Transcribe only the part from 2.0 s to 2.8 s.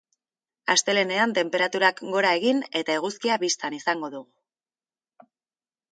gora egin